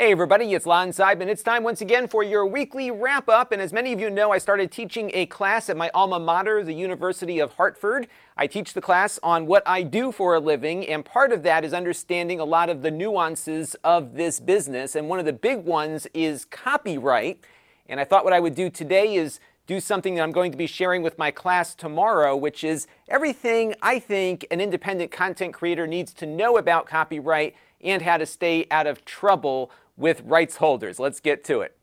[0.00, 1.26] Hey everybody, it's Lon Seidman.
[1.26, 3.52] It's time once again for your weekly wrap up.
[3.52, 6.64] And as many of you know, I started teaching a class at my alma mater,
[6.64, 8.08] the University of Hartford.
[8.34, 11.66] I teach the class on what I do for a living, and part of that
[11.66, 14.96] is understanding a lot of the nuances of this business.
[14.96, 17.44] And one of the big ones is copyright.
[17.86, 20.56] And I thought what I would do today is do something that I'm going to
[20.56, 25.86] be sharing with my class tomorrow, which is everything I think an independent content creator
[25.86, 29.70] needs to know about copyright and how to stay out of trouble
[30.00, 30.98] with rights holders.
[30.98, 31.76] Let's get to it.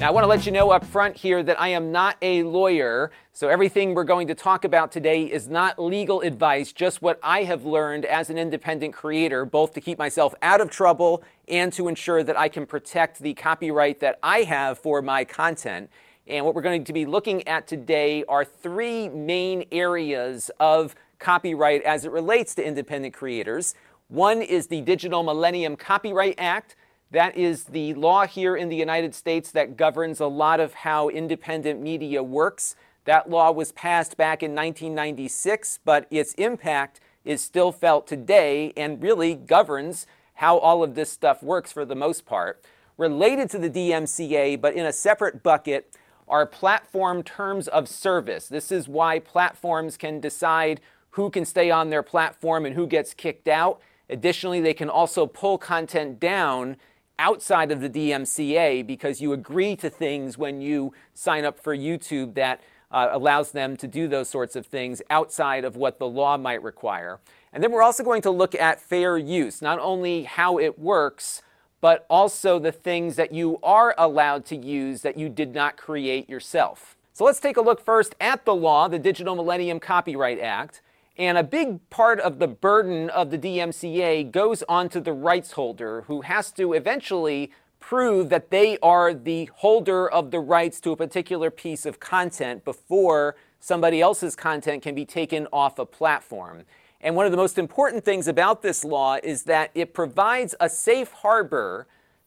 [0.00, 2.42] Now, I want to let you know up front here that I am not a
[2.42, 7.20] lawyer, so everything we're going to talk about today is not legal advice, just what
[7.22, 11.70] I have learned as an independent creator, both to keep myself out of trouble and
[11.74, 15.90] to ensure that I can protect the copyright that I have for my content.
[16.26, 21.82] And what we're going to be looking at today are three main areas of copyright
[21.82, 23.74] as it relates to independent creators.
[24.08, 26.74] One is the Digital Millennium Copyright Act.
[27.12, 31.08] That is the law here in the United States that governs a lot of how
[31.08, 32.74] independent media works.
[33.04, 39.02] That law was passed back in 1996, but its impact is still felt today and
[39.02, 42.64] really governs how all of this stuff works for the most part.
[42.96, 45.96] Related to the DMCA, but in a separate bucket,
[46.28, 48.46] are platform terms of service.
[48.46, 50.80] This is why platforms can decide
[51.10, 53.80] who can stay on their platform and who gets kicked out.
[54.08, 56.76] Additionally, they can also pull content down
[57.18, 62.34] outside of the DMCA because you agree to things when you sign up for YouTube
[62.34, 66.36] that uh, allows them to do those sorts of things outside of what the law
[66.36, 67.20] might require.
[67.52, 71.42] And then we're also going to look at fair use, not only how it works,
[71.80, 76.28] but also the things that you are allowed to use that you did not create
[76.28, 76.96] yourself.
[77.12, 80.82] So let's take a look first at the law, the Digital Millennium Copyright Act.
[81.20, 86.04] And a big part of the burden of the DMCA goes onto the rights holder
[86.06, 90.96] who has to eventually prove that they are the holder of the rights to a
[90.96, 96.62] particular piece of content before somebody else's content can be taken off a platform.
[97.02, 100.70] And one of the most important things about this law is that it provides a
[100.70, 101.86] safe harbor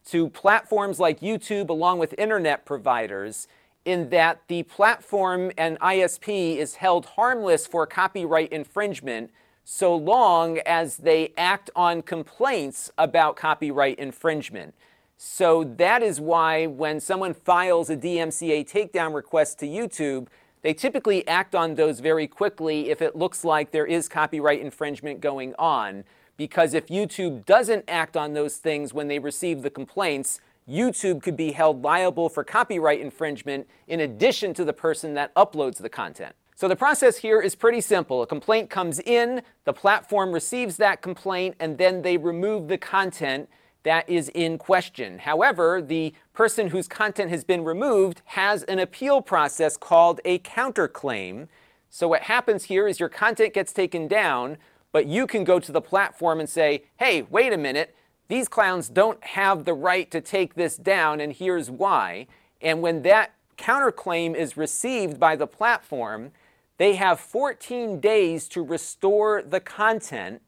[0.10, 3.48] to platforms like YouTube, along with internet providers,
[3.86, 9.32] in that the platform and ISP is held harmless for copyright infringement
[9.66, 14.74] so long as they act on complaints about copyright infringement.
[15.18, 20.28] So that is why when someone files a DMCA takedown request to YouTube,
[20.64, 25.22] they typically act on those very quickly if it looks like there is copyright infringement
[25.22, 26.04] going on.
[26.36, 31.36] Because if YouTube doesn't act on those things when they receive the complaints, YouTube could
[31.36, 36.36] be held liable for copyright infringement in addition to the person that uploads the content.
[36.56, 38.22] So the process here is pretty simple.
[38.22, 43.50] A complaint comes in, the platform receives that complaint, and then they remove the content
[43.84, 45.20] that is in question.
[45.20, 51.48] However, the person whose content has been removed has an appeal process called a counterclaim.
[51.90, 54.58] So what happens here is your content gets taken down,
[54.94, 57.96] but you can go to the platform and say, hey, wait a minute,
[58.28, 62.28] these clowns don't have the right to take this down, and here's why.
[62.62, 66.32] And when that counterclaim is received by the platform,
[66.78, 70.42] they have 14 days to restore the content.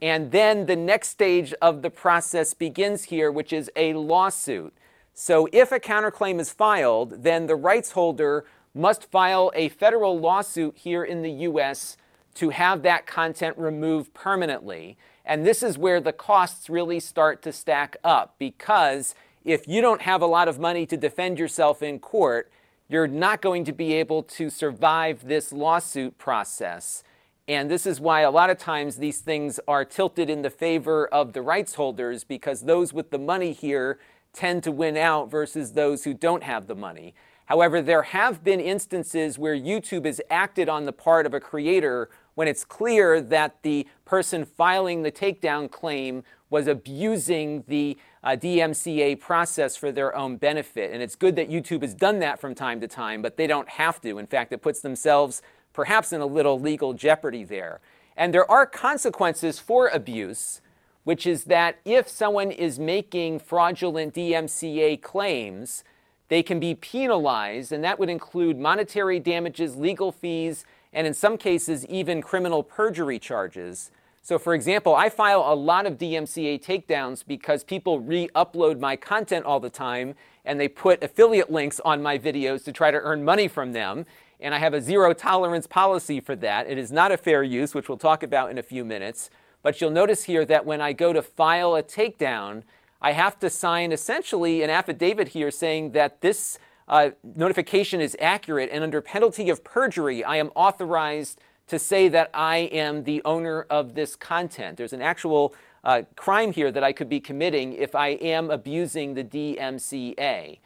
[0.00, 4.72] And then the next stage of the process begins here, which is a lawsuit.
[5.12, 10.76] So if a counterclaim is filed, then the rights holder must file a federal lawsuit
[10.76, 11.96] here in the US
[12.34, 14.96] to have that content removed permanently.
[15.28, 20.00] And this is where the costs really start to stack up because if you don't
[20.00, 22.50] have a lot of money to defend yourself in court,
[22.88, 27.02] you're not going to be able to survive this lawsuit process.
[27.46, 31.06] And this is why a lot of times these things are tilted in the favor
[31.06, 33.98] of the rights holders because those with the money here
[34.32, 37.14] tend to win out versus those who don't have the money.
[37.46, 42.08] However, there have been instances where YouTube has acted on the part of a creator
[42.38, 49.18] when it's clear that the person filing the takedown claim was abusing the uh, DMCA
[49.18, 50.92] process for their own benefit.
[50.92, 53.68] And it's good that YouTube has done that from time to time, but they don't
[53.70, 54.18] have to.
[54.18, 55.42] In fact, it puts themselves
[55.72, 57.80] perhaps in a little legal jeopardy there.
[58.16, 60.60] And there are consequences for abuse,
[61.02, 65.82] which is that if someone is making fraudulent DMCA claims,
[66.28, 71.36] they can be penalized, and that would include monetary damages, legal fees, and in some
[71.36, 73.90] cases, even criminal perjury charges.
[74.22, 78.94] So, for example, I file a lot of DMCA takedowns because people re upload my
[78.96, 80.14] content all the time
[80.44, 84.06] and they put affiliate links on my videos to try to earn money from them.
[84.40, 86.68] And I have a zero tolerance policy for that.
[86.68, 89.30] It is not a fair use, which we'll talk about in a few minutes.
[89.62, 92.62] But you'll notice here that when I go to file a takedown,
[93.00, 96.58] I have to sign essentially an affidavit here saying that this
[96.88, 102.30] uh, notification is accurate, and under penalty of perjury, I am authorized to say that
[102.32, 104.78] I am the owner of this content.
[104.78, 105.54] There's an actual
[105.84, 110.58] uh, crime here that I could be committing if I am abusing the DMCA.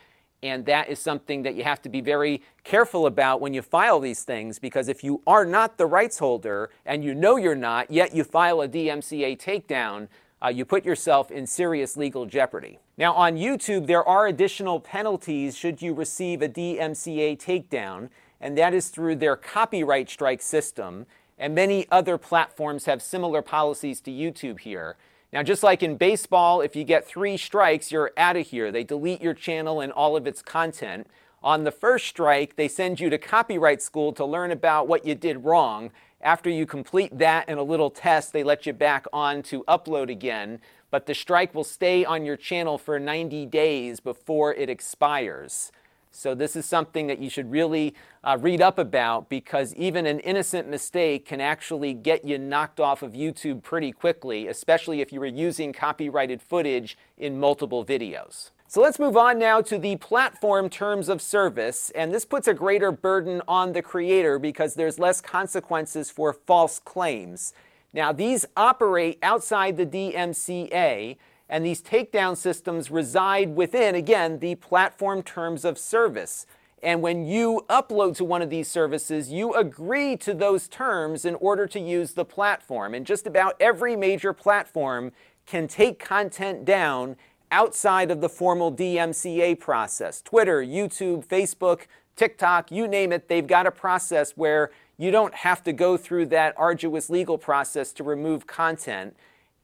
[0.45, 4.01] And that is something that you have to be very careful about when you file
[4.01, 7.91] these things because if you are not the rights holder and you know you're not,
[7.91, 10.09] yet you file a DMCA takedown,
[10.45, 12.79] uh, you put yourself in serious legal jeopardy.
[12.99, 18.09] Now, on YouTube, there are additional penalties should you receive a DMCA takedown,
[18.41, 21.07] and that is through their copyright strike system.
[21.39, 24.97] And many other platforms have similar policies to YouTube here.
[25.33, 28.71] Now, just like in baseball, if you get three strikes, you're out of here.
[28.71, 31.07] They delete your channel and all of its content.
[31.43, 35.15] On the first strike, they send you to copyright school to learn about what you
[35.15, 35.91] did wrong.
[36.23, 40.09] After you complete that and a little test, they let you back on to upload
[40.09, 40.61] again.
[40.91, 45.73] But the strike will stay on your channel for 90 days before it expires.
[46.15, 50.21] So, this is something that you should really uh, read up about because even an
[50.21, 55.21] innocent mistake can actually get you knocked off of YouTube pretty quickly, especially if you
[55.21, 58.51] were using copyrighted footage in multiple videos.
[58.73, 61.93] So, let's move on now to the platform terms of service.
[61.95, 66.79] And this puts a greater burden on the creator because there's less consequences for false
[66.79, 67.53] claims.
[67.93, 71.19] Now, these operate outside the DMCA
[71.51, 76.47] and these takedown systems reside within, again, the platform terms of service.
[76.83, 81.35] And when you upload to one of these services, you agree to those terms in
[81.35, 82.95] order to use the platform.
[82.95, 85.13] And just about every major platform
[85.45, 87.17] can take content down
[87.53, 90.21] outside of the formal DMCA process.
[90.23, 91.83] Twitter, YouTube, Facebook,
[92.17, 96.27] TikTok, you name it, they've got a process where you don't have to go through
[96.27, 99.17] that arduous legal process to remove content.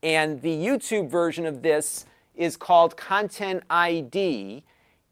[0.03, 2.07] And the YouTube version of this
[2.37, 4.63] is called Content ID.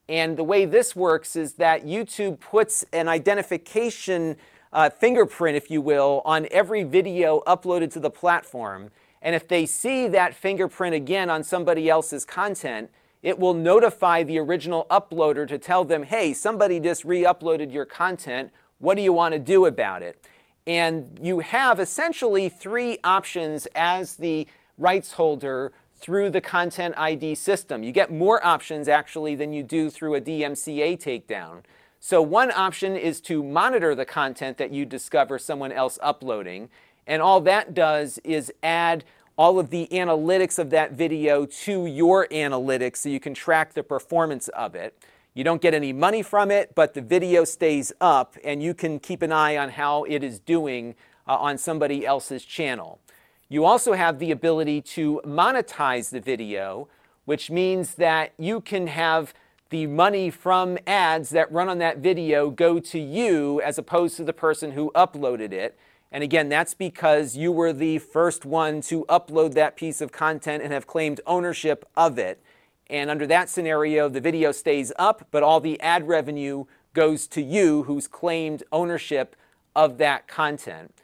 [0.08, 4.36] And the way this works is that YouTube puts an identification
[4.72, 8.90] uh, fingerprint, if you will, on every video uploaded to the platform.
[9.22, 12.90] And if they see that fingerprint again on somebody else's content,
[13.22, 17.84] it will notify the original uploader to tell them, hey, somebody just re uploaded your
[17.84, 18.50] content.
[18.78, 20.24] What do you want to do about it?
[20.66, 24.46] And you have essentially three options as the
[24.78, 27.82] rights holder through the Content ID system.
[27.82, 31.62] You get more options actually than you do through a DMCA takedown.
[32.00, 36.68] So, one option is to monitor the content that you discover someone else uploading.
[37.06, 39.04] And all that does is add
[39.38, 43.82] all of the analytics of that video to your analytics so you can track the
[43.82, 44.96] performance of it.
[45.34, 48.98] You don't get any money from it, but the video stays up and you can
[48.98, 50.94] keep an eye on how it is doing
[51.28, 53.00] uh, on somebody else's channel.
[53.48, 56.88] You also have the ability to monetize the video,
[57.26, 59.34] which means that you can have
[59.68, 64.24] the money from ads that run on that video go to you as opposed to
[64.24, 65.76] the person who uploaded it.
[66.12, 70.62] And again, that's because you were the first one to upload that piece of content
[70.62, 72.42] and have claimed ownership of it.
[72.88, 76.64] And under that scenario, the video stays up, but all the ad revenue
[76.94, 79.36] goes to you who's claimed ownership
[79.74, 80.94] of that content.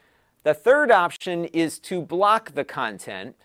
[0.44, 3.37] The third option is to block the content,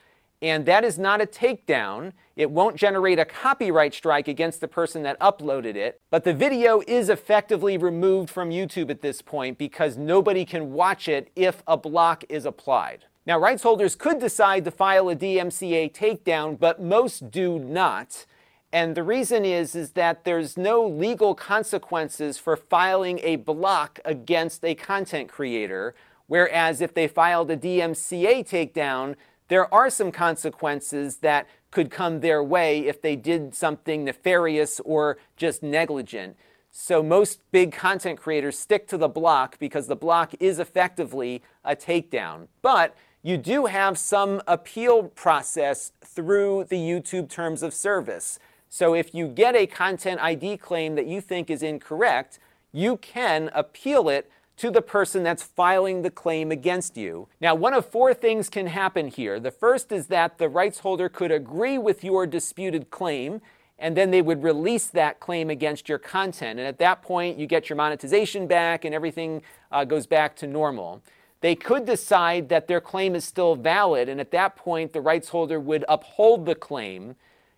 [0.42, 2.14] and that is not a takedown.
[2.36, 6.82] It won't generate a copyright strike against the person that uploaded it, but the video
[6.88, 11.78] is effectively removed from YouTube at this point because nobody can watch it if a
[11.78, 13.06] block is applied.
[13.26, 18.26] Now, rights holders could decide to file a DMCA takedown, but most do not.
[18.72, 24.64] And the reason is, is that there's no legal consequences for filing a block against
[24.64, 25.96] a content creator
[26.28, 29.16] Whereas if they filed a DMCA takedown,
[29.48, 35.18] there are some consequences that could come their way if they did something nefarious or
[35.36, 36.36] just negligent.
[36.72, 41.76] So most big content creators stick to the block because the block is effectively a
[41.76, 42.48] takedown.
[42.62, 48.40] But you do have some appeal process through the YouTube terms of service.
[48.70, 52.40] So if you get a content ID claim that you think is incorrect,
[52.72, 57.28] you can appeal it to the person that's filing the claim against you.
[57.40, 59.40] Now, one of four things can happen here.
[59.40, 63.42] The first is that the rights holder could agree with your disputed claim,
[63.78, 66.60] and then they would release that claim against your content.
[66.60, 70.48] And at that point, you get your monetization back and everything uh, goes back to
[70.48, 71.04] normal.
[71.42, 75.30] They could decide that their claim is still valid, and at that point, the rights
[75.30, 77.16] holder would uphold the claim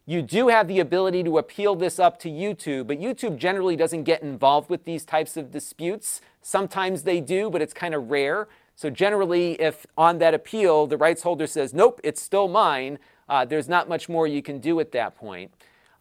[0.09, 4.05] you do have the ability to appeal this up to YouTube, but YouTube generally doesn't
[4.05, 6.19] get involved with these types of disputes.
[6.41, 8.47] Sometimes they do, but it's kind of rare.
[8.75, 13.45] So generally, if on that appeal the rights holder says, nope, it's still mine, uh,
[13.45, 15.51] there's not much more you can do at that point.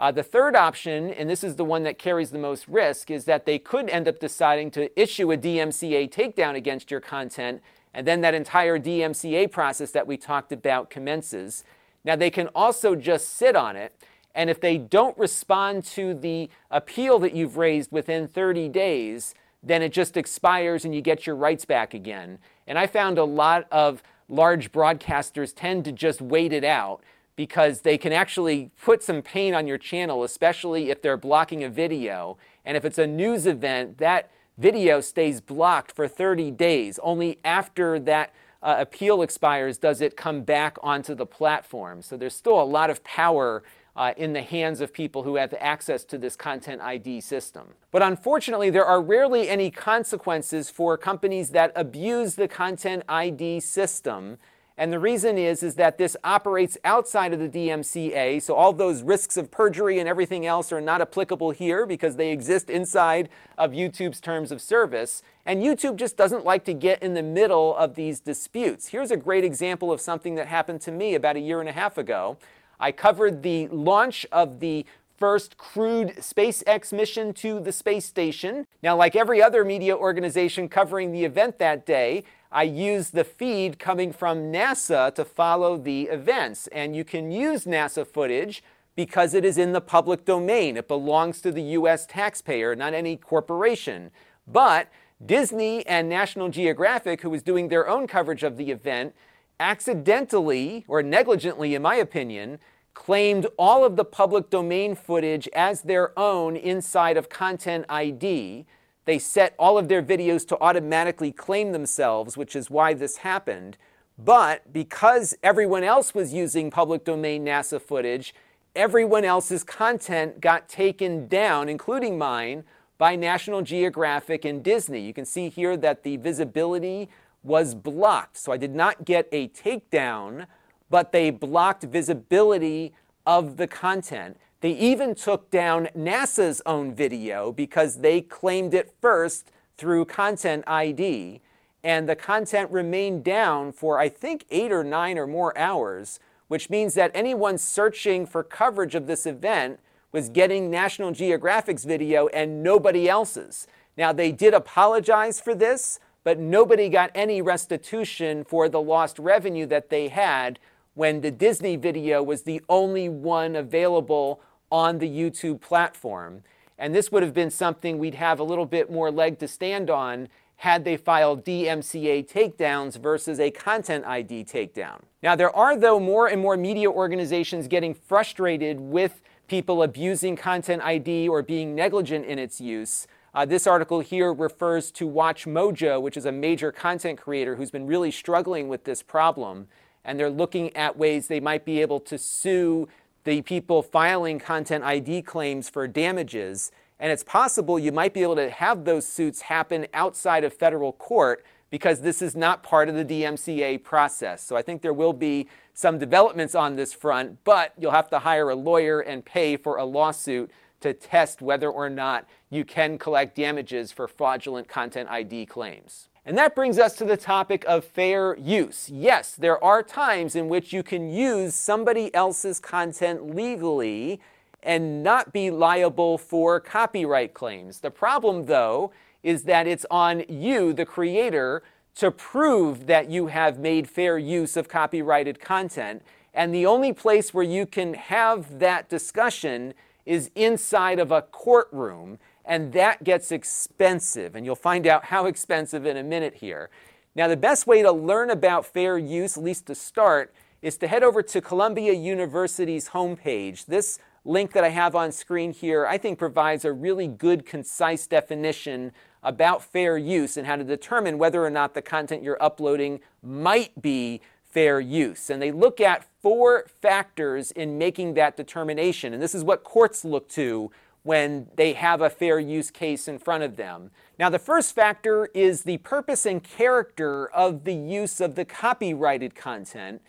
[0.00, 3.24] Uh, the third option, and this is the one that carries the most risk, is
[3.24, 7.60] that they could end up deciding to issue a DMCA takedown against your content,
[7.92, 11.64] and then that entire DMCA process that we talked about commences.
[12.04, 13.92] Now, they can also just sit on it,
[14.36, 19.82] and if they don't respond to the appeal that you've raised within 30 days, then
[19.82, 22.38] it just expires and you get your rights back again.
[22.66, 27.02] And I found a lot of large broadcasters tend to just wait it out
[27.34, 31.68] because they can actually put some pain on your channel, especially if they're blocking a
[31.68, 32.36] video.
[32.64, 36.98] And if it's a news event, that video stays blocked for 30 days.
[37.02, 42.02] Only after that uh, appeal expires does it come back onto the platform.
[42.02, 43.62] So there's still a lot of power
[43.98, 47.66] uh, in the hands of people who have access to this content ID system.
[47.90, 54.38] But unfortunately, there are rarely any consequences for companies that abuse the content ID system.
[54.76, 59.02] And the reason is, is that this operates outside of the DMCA, so all those
[59.02, 63.28] risks of perjury and everything else are not applicable here because they exist inside
[63.58, 65.24] of YouTube's terms of service.
[65.44, 68.86] And YouTube just doesn't like to get in the middle of these disputes.
[68.86, 71.72] Here's a great example of something that happened to me about a year and a
[71.72, 72.38] half ago.
[72.80, 78.66] I covered the launch of the first crewed SpaceX mission to the space station.
[78.82, 83.78] Now, like every other media organization covering the event that day, I used the feed
[83.78, 86.68] coming from NASA to follow the events.
[86.68, 88.62] And you can use NASA footage
[88.94, 90.76] because it is in the public domain.
[90.76, 94.10] It belongs to the US taxpayer, not any corporation.
[94.46, 94.88] But
[95.24, 99.14] Disney and National Geographic, who was doing their own coverage of the event,
[99.60, 102.58] accidentally or negligently, in my opinion,
[102.94, 108.66] claimed all of the public domain footage as their own inside of Content ID.
[109.04, 113.78] They set all of their videos to automatically claim themselves, which is why this happened.
[114.18, 118.34] But because everyone else was using public domain NASA footage,
[118.74, 122.64] everyone else's content got taken down, including mine,
[122.98, 125.00] by National Geographic and Disney.
[125.00, 127.08] You can see here that the visibility
[127.48, 128.36] was blocked.
[128.36, 130.46] So I did not get a takedown,
[130.88, 132.92] but they blocked visibility
[133.26, 134.36] of the content.
[134.60, 141.40] They even took down NASA's own video because they claimed it first through Content ID.
[141.84, 146.68] And the content remained down for, I think, eight or nine or more hours, which
[146.68, 149.78] means that anyone searching for coverage of this event
[150.10, 153.66] was getting National Geographic's video and nobody else's.
[153.96, 159.64] Now, they did apologize for this, but nobody got any restitution for the lost revenue
[159.64, 160.58] that they had
[160.92, 164.38] when the Disney video was the only one available
[164.70, 166.42] on the YouTube platform.
[166.76, 169.88] And this would have been something we'd have a little bit more leg to stand
[169.88, 175.00] on had they filed DMCA takedowns versus a content ID takedown.
[175.22, 180.82] Now, there are, though, more and more media organizations getting frustrated with people abusing content
[180.82, 183.06] ID or being negligent in its use.
[183.34, 187.70] Uh, this article here refers to Watch Mojo, which is a major content creator who's
[187.70, 189.68] been really struggling with this problem.
[190.04, 192.88] And they're looking at ways they might be able to sue
[193.24, 196.72] the people filing content ID claims for damages.
[196.98, 200.92] And it's possible you might be able to have those suits happen outside of federal
[200.92, 204.42] court because this is not part of the DMCA process.
[204.42, 208.20] So I think there will be some developments on this front, but you'll have to
[208.20, 212.98] hire a lawyer and pay for a lawsuit to test whether or not you can
[212.98, 216.08] collect damages for fraudulent content ID claims.
[216.24, 218.90] And that brings us to the topic of fair use.
[218.90, 224.20] Yes, there are times in which you can use somebody else's content legally
[224.62, 227.80] and not be liable for copyright claims.
[227.80, 228.92] The problem, though,
[229.22, 231.62] is that it's on you, the creator,
[231.94, 236.02] to prove that you have made fair use of copyrighted content.
[236.34, 239.74] And the only place where you can have that discussion
[240.08, 244.34] is inside of a courtroom, and that gets expensive.
[244.34, 246.70] And you'll find out how expensive in a minute here.
[247.14, 250.88] Now, the best way to learn about fair use, at least to start, is to
[250.88, 253.66] head over to Columbia University's homepage.
[253.66, 258.06] This link that I have on screen here, I think, provides a really good, concise
[258.06, 263.00] definition about fair use and how to determine whether or not the content you're uploading
[263.22, 264.22] might be
[264.58, 265.30] fair use.
[265.30, 269.14] And they look at four factors in making that determination.
[269.14, 270.72] And this is what courts look to
[271.04, 273.92] when they have a fair use case in front of them.
[274.18, 279.36] Now, the first factor is the purpose and character of the use of the copyrighted
[279.36, 280.02] content.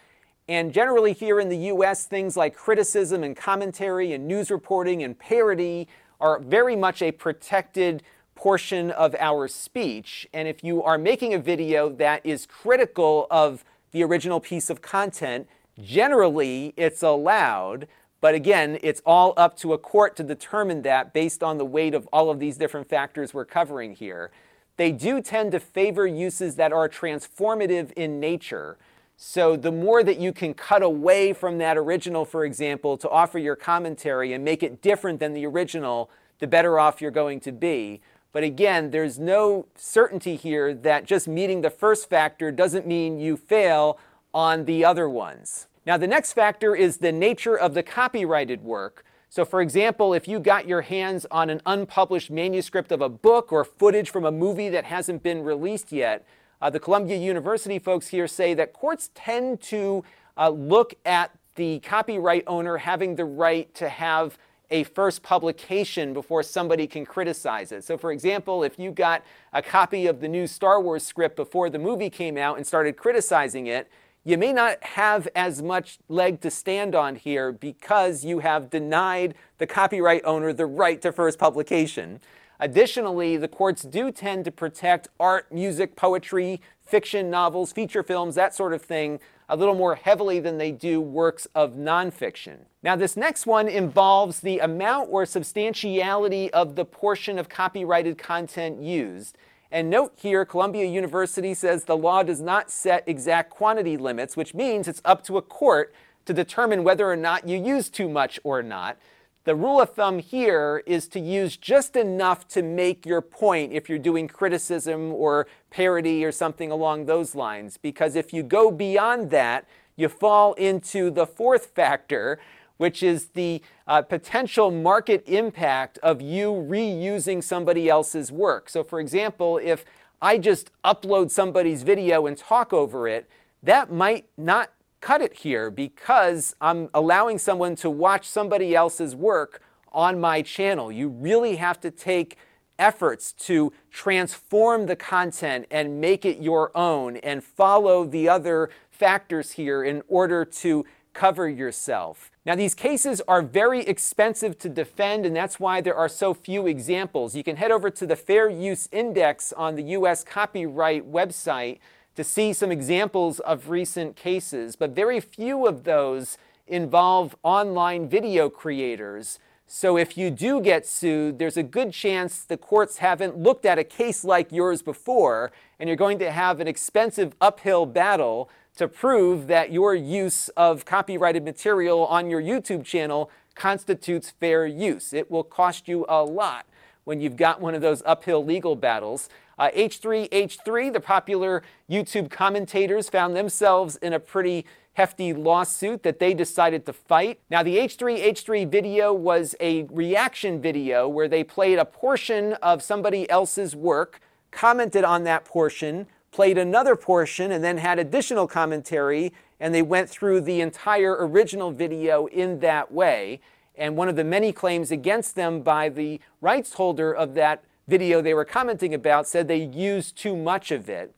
[0.47, 5.17] And generally, here in the US, things like criticism and commentary and news reporting and
[5.19, 5.87] parody
[6.19, 8.01] are very much a protected
[8.33, 10.27] portion of our speech.
[10.33, 14.81] And if you are making a video that is critical of the original piece of
[14.81, 15.47] content,
[15.81, 17.87] generally it's allowed.
[18.21, 21.93] But again, it's all up to a court to determine that based on the weight
[21.93, 24.31] of all of these different factors we're covering here.
[24.77, 28.77] They do tend to favor uses that are transformative in nature.
[29.17, 33.37] So the more that you can cut away from that original, for example, to offer
[33.37, 37.51] your commentary and make it different than the original, the better off you're going to
[37.51, 38.01] be.
[38.31, 43.37] But again, there's no certainty here that just meeting the first factor doesn't mean you
[43.37, 43.97] fail
[44.33, 45.67] on the other ones.
[45.85, 49.03] Now, the next factor is the nature of the copyrighted work.
[49.29, 53.51] So, for example, if you got your hands on an unpublished manuscript of a book
[53.51, 56.25] or footage from a movie that hasn't been released yet,
[56.61, 60.03] uh, the Columbia University folks here say that courts tend to
[60.37, 64.37] uh, look at the copyright owner having the right to have
[64.71, 67.83] a first publication before somebody can criticize it.
[67.83, 69.23] So, for example, if you got
[69.53, 72.95] a copy of the new Star Wars script before the movie came out and started
[72.95, 73.89] criticizing it,
[74.23, 79.33] you may not have as much leg to stand on here because you have denied
[79.57, 82.19] the copyright owner the right to first publication.
[82.59, 88.53] Additionally, the courts do tend to protect art, music, poetry, fiction, novels, feature films, that
[88.53, 92.59] sort of thing, a little more heavily than they do works of nonfiction.
[92.83, 98.81] Now, this next one involves the amount or substantiality of the portion of copyrighted content
[98.81, 99.37] used.
[99.71, 104.53] And note here, Columbia University says the law does not set exact quantity limits, which
[104.53, 105.93] means it's up to a court
[106.25, 108.97] to determine whether or not you use too much or not.
[109.45, 113.87] The rule of thumb here is to use just enough to make your point if
[113.87, 117.77] you're doing criticism or parody or something along those lines.
[117.77, 119.65] Because if you go beyond that,
[119.95, 122.37] you fall into the fourth factor,
[122.77, 128.69] which is the uh, potential market impact of you reusing somebody else's work.
[128.69, 129.85] So, for example, if
[130.21, 133.29] I just upload somebody's video and talk over it,
[133.63, 139.61] that might not cut it here because I'm allowing someone to watch somebody else's work
[139.91, 140.91] on my channel.
[140.91, 142.37] You really have to take
[142.77, 149.51] efforts to transform the content and make it your own and follow the other factors
[149.53, 152.31] here in order to cover yourself.
[152.45, 156.67] Now, these cases are very expensive to defend, and that's why there are so few
[156.67, 157.35] examples.
[157.35, 160.23] You can head over to the Fair Use Index on the U.S.
[160.23, 161.79] Copyright website
[162.15, 168.49] to see some examples of recent cases, but very few of those involve online video
[168.49, 169.39] creators.
[169.67, 173.77] So if you do get sued, there's a good chance the courts haven't looked at
[173.77, 178.87] a case like yours before, and you're going to have an expensive uphill battle to
[178.87, 185.13] prove that your use of copyrighted material on your YouTube channel constitutes fair use.
[185.13, 186.65] It will cost you a lot
[187.03, 189.29] when you've got one of those uphill legal battles.
[189.59, 196.33] Uh, H3H3, the popular YouTube commentators, found themselves in a pretty hefty lawsuit that they
[196.33, 197.41] decided to fight.
[197.49, 203.29] Now, the H3H3 video was a reaction video where they played a portion of somebody
[203.29, 209.75] else's work, commented on that portion, played another portion, and then had additional commentary, and
[209.75, 213.41] they went through the entire original video in that way.
[213.75, 218.21] And one of the many claims against them by the rights holder of that video
[218.21, 221.13] they were commenting about said they used too much of it.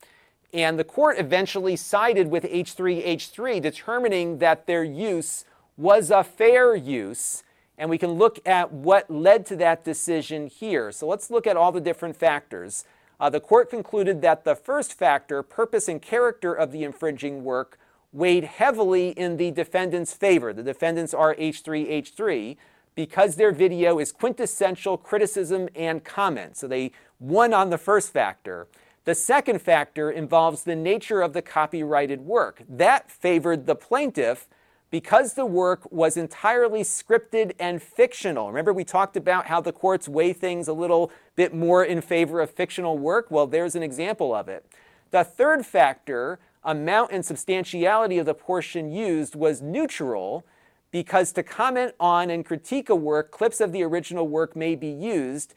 [0.52, 5.44] And the court eventually sided with H3H3, determining that their use
[5.76, 7.42] was a fair use.
[7.78, 10.92] And we can look at what led to that decision here.
[10.92, 12.84] So let's look at all the different factors.
[13.18, 17.78] Uh, the court concluded that the first factor, purpose and character of the infringing work,
[18.12, 20.52] weighed heavily in the defendant's favor.
[20.52, 22.56] The defendants are H3H3
[22.94, 26.56] because their video is quintessential criticism and comment.
[26.56, 28.66] So they won on the first factor.
[29.04, 32.62] The second factor involves the nature of the copyrighted work.
[32.68, 34.46] That favored the plaintiff
[34.90, 38.48] because the work was entirely scripted and fictional.
[38.48, 42.40] Remember, we talked about how the courts weigh things a little bit more in favor
[42.40, 43.30] of fictional work?
[43.30, 44.66] Well, there's an example of it.
[45.10, 50.44] The third factor amount and substantiality of the portion used was neutral
[50.92, 54.88] because to comment on and critique a work, clips of the original work may be
[54.88, 55.54] used,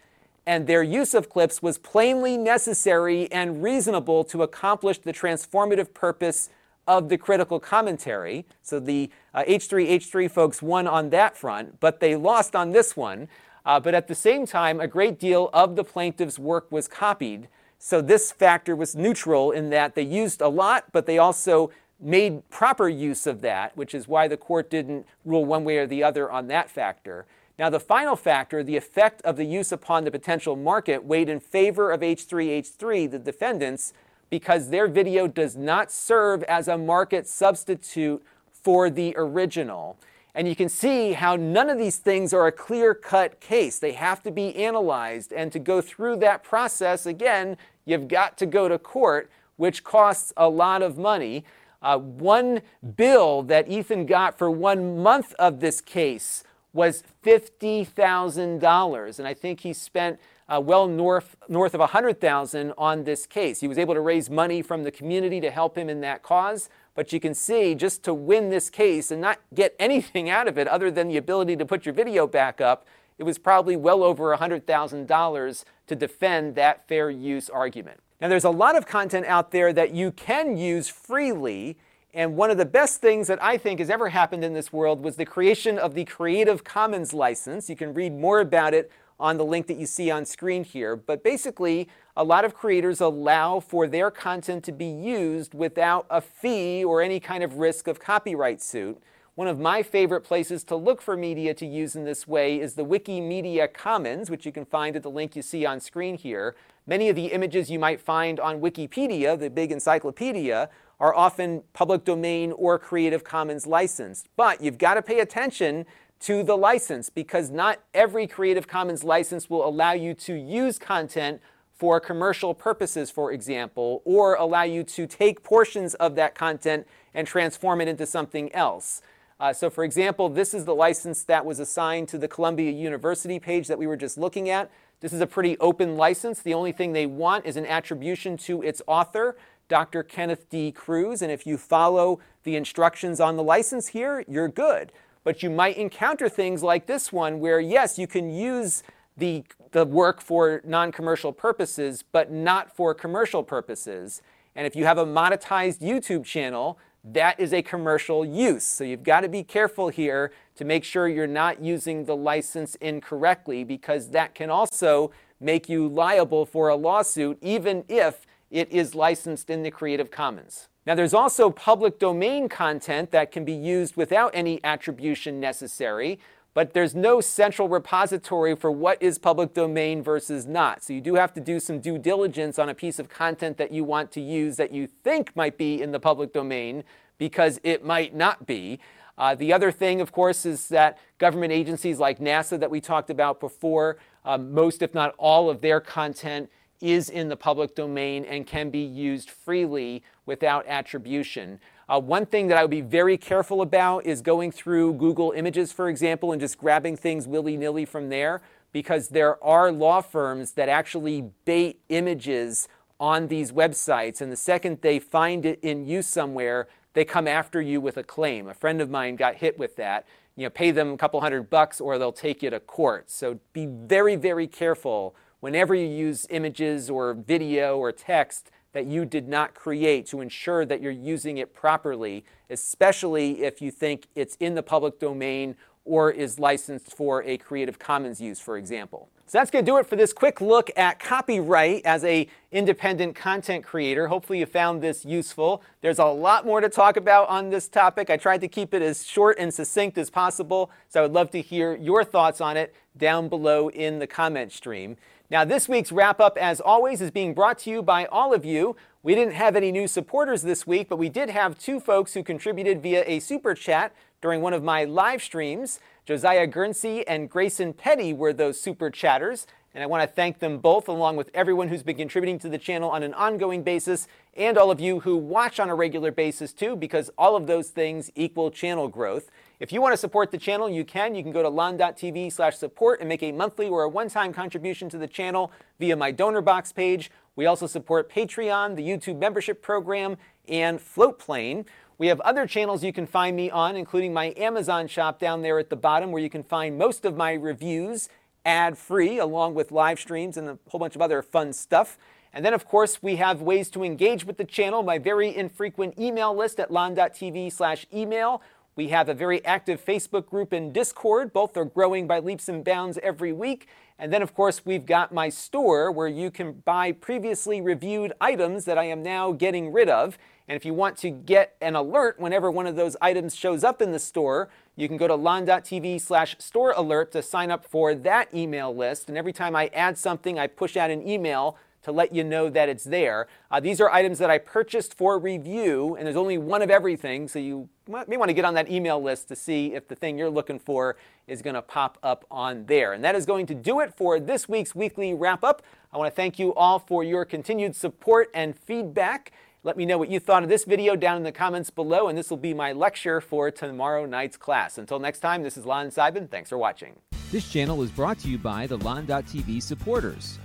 [0.47, 6.49] and their use of clips was plainly necessary and reasonable to accomplish the transformative purpose
[6.87, 8.45] of the critical commentary.
[8.61, 13.27] So the uh, H3H3 folks won on that front, but they lost on this one.
[13.65, 17.47] Uh, but at the same time, a great deal of the plaintiff's work was copied.
[17.79, 21.71] So this factor was neutral in that they used a lot, but they also
[22.05, 25.87] made proper use of that, which is why the court didn't rule one way or
[25.87, 27.25] the other on that factor.
[27.57, 31.39] Now, the final factor, the effect of the use upon the potential market, weighed in
[31.39, 33.91] favor of H3H3, the defendants,
[34.29, 39.97] because their video does not serve as a market substitute for the original.
[40.35, 43.79] And you can see how none of these things are a clear cut case.
[43.79, 45.31] They have to be analyzed.
[45.31, 50.33] And to go through that process, again, you've got to go to court, which costs
[50.35, 51.45] a lot of money.
[51.81, 52.61] Uh, one
[52.95, 59.19] bill that Ethan got for one month of this case was $50,000.
[59.19, 63.61] And I think he spent uh, well north, north of 100,000 on this case.
[63.61, 66.69] He was able to raise money from the community to help him in that cause.
[66.93, 70.57] But you can see just to win this case and not get anything out of
[70.57, 72.85] it other than the ability to put your video back up,
[73.17, 78.01] it was probably well over $100,000 to defend that fair use argument.
[78.21, 81.77] Now, there's a lot of content out there that you can use freely.
[82.13, 85.03] And one of the best things that I think has ever happened in this world
[85.03, 87.69] was the creation of the Creative Commons license.
[87.69, 90.95] You can read more about it on the link that you see on screen here.
[90.95, 96.21] But basically, a lot of creators allow for their content to be used without a
[96.21, 99.01] fee or any kind of risk of copyright suit.
[99.35, 102.75] One of my favorite places to look for media to use in this way is
[102.75, 106.55] the Wikimedia Commons, which you can find at the link you see on screen here.
[106.87, 110.69] Many of the images you might find on Wikipedia, the big encyclopedia,
[110.99, 114.29] are often public domain or Creative Commons licensed.
[114.35, 115.87] But you've got to pay attention
[116.21, 121.41] to the license because not every Creative Commons license will allow you to use content
[121.73, 127.27] for commercial purposes, for example, or allow you to take portions of that content and
[127.27, 129.01] transform it into something else.
[129.39, 133.39] Uh, so, for example, this is the license that was assigned to the Columbia University
[133.39, 134.71] page that we were just looking at.
[135.01, 136.41] This is a pretty open license.
[136.41, 139.35] The only thing they want is an attribution to its author,
[139.67, 140.03] Dr.
[140.03, 140.71] Kenneth D.
[140.71, 141.21] Crews.
[141.21, 144.93] And if you follow the instructions on the license here, you're good.
[145.25, 148.83] But you might encounter things like this one where, yes, you can use
[149.17, 154.21] the, the work for non commercial purposes, but not for commercial purposes.
[154.55, 156.79] And if you have a monetized YouTube channel,
[157.11, 158.63] that is a commercial use.
[158.63, 162.75] So you've got to be careful here to make sure you're not using the license
[162.75, 168.95] incorrectly because that can also make you liable for a lawsuit even if it is
[168.95, 170.67] licensed in the Creative Commons.
[170.85, 176.19] Now, there's also public domain content that can be used without any attribution necessary,
[176.55, 180.81] but there's no central repository for what is public domain versus not.
[180.81, 183.73] So you do have to do some due diligence on a piece of content that
[183.73, 186.85] you want to use that you think might be in the public domain
[187.17, 188.79] because it might not be.
[189.17, 193.09] Uh, the other thing, of course, is that government agencies like NASA that we talked
[193.09, 198.23] about before, um, most, if not all, of their content is in the public domain
[198.25, 201.59] and can be used freely without attribution.
[201.87, 205.71] Uh, one thing that I would be very careful about is going through Google Images,
[205.71, 210.53] for example, and just grabbing things willy nilly from there, because there are law firms
[210.53, 212.67] that actually bait images
[212.99, 214.19] on these websites.
[214.19, 218.03] And the second they find it in use somewhere, they come after you with a
[218.03, 218.47] claim.
[218.47, 220.07] A friend of mine got hit with that.
[220.35, 223.11] You know, pay them a couple hundred bucks or they'll take you to court.
[223.11, 229.05] So be very, very careful whenever you use images or video or text that you
[229.05, 234.35] did not create to ensure that you're using it properly, especially if you think it's
[234.41, 239.07] in the public domain or is licensed for a Creative Commons use, for example.
[239.27, 243.15] So that's going to do it for this quick look at copyright as a independent
[243.15, 244.09] content creator.
[244.09, 245.63] Hopefully you found this useful.
[245.79, 248.09] There's a lot more to talk about on this topic.
[248.09, 251.31] I tried to keep it as short and succinct as possible, so I would love
[251.31, 254.97] to hear your thoughts on it down below in the comment stream.
[255.31, 258.45] Now, this week's wrap up, as always, is being brought to you by all of
[258.45, 258.75] you.
[259.01, 262.21] We didn't have any new supporters this week, but we did have two folks who
[262.21, 265.79] contributed via a super chat during one of my live streams.
[266.05, 270.59] Josiah Guernsey and Grayson Petty were those super chatters, and I want to thank them
[270.59, 274.57] both, along with everyone who's been contributing to the channel on an ongoing basis, and
[274.57, 278.09] all of you who watch on a regular basis too, because all of those things
[278.15, 279.29] equal channel growth.
[279.59, 281.13] If you want to support the channel, you can.
[281.13, 284.87] You can go to lon.tv slash support and make a monthly or a one-time contribution
[284.89, 287.11] to the channel via my donor box page.
[287.35, 290.15] We also support Patreon, the YouTube membership program,
[290.47, 291.65] and Floatplane.
[291.97, 295.59] We have other channels you can find me on, including my Amazon shop down there
[295.59, 298.07] at the bottom, where you can find most of my reviews
[298.45, 301.97] ad-free, along with live streams and a whole bunch of other fun stuff.
[302.33, 305.97] And then, of course, we have ways to engage with the channel, my very infrequent
[305.97, 308.41] email list at lon.tv slash email,
[308.75, 311.31] we have a very active Facebook group and Discord.
[311.31, 313.69] Both are growing by leaps and bounds every week.
[313.97, 318.65] And then, of course, we've got my store where you can buy previously reviewed items
[318.65, 320.17] that I am now getting rid of.
[320.49, 323.81] And if you want to get an alert whenever one of those items shows up
[323.81, 327.95] in the store, you can go to lon.tv slash store alert to sign up for
[327.95, 329.09] that email list.
[329.09, 332.49] And every time I add something, I push out an email to let you know
[332.49, 333.27] that it's there.
[333.51, 337.27] Uh, these are items that I purchased for review, and there's only one of everything,
[337.27, 340.17] so you may want to get on that email list to see if the thing
[340.17, 342.93] you're looking for is going to pop up on there.
[342.93, 345.61] And that is going to do it for this week's weekly wrap up.
[345.93, 349.31] I want to thank you all for your continued support and feedback.
[349.65, 352.17] Let me know what you thought of this video down in the comments below, and
[352.17, 354.77] this will be my lecture for tomorrow night's class.
[354.77, 356.29] Until next time, this is Lon Seidman.
[356.29, 356.95] Thanks for watching.
[357.31, 360.39] This channel is brought to you by the Lon.TV supporters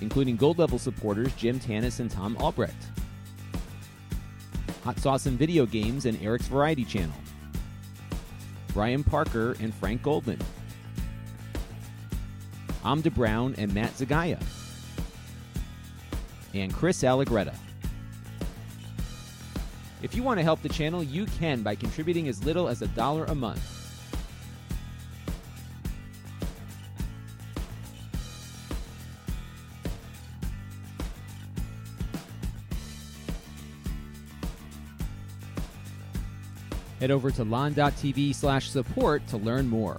[0.00, 2.74] including gold level supporters Jim Tanis and Tom Albrecht.
[4.84, 7.16] Hot Sauce and Video Games and Eric's Variety Channel.
[8.72, 10.40] Brian Parker and Frank Goldman.
[12.84, 14.40] Amda Brown and Matt Zagaya.
[16.54, 17.54] And Chris Allegretta.
[20.02, 22.88] If you want to help the channel, you can by contributing as little as a
[22.88, 23.72] dollar a month.
[37.00, 39.98] Head over to lon.tv slash support to learn more.